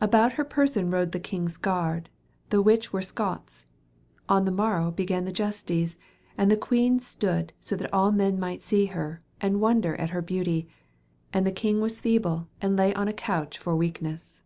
[0.00, 2.08] Aboute her person rode the kynge's garde
[2.50, 3.64] the whiche wer Scottes.
[4.28, 5.96] On the morowe bega the iustes,
[6.36, 10.20] and the quene stode so that al men might see her, and wonder at her
[10.20, 10.66] beautie,
[11.32, 14.42] and the kynge was feble and lay on a couche for weakenes.